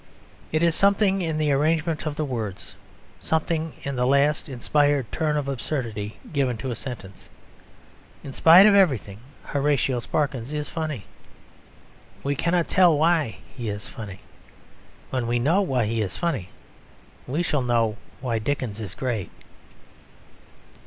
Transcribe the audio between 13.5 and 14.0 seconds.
he is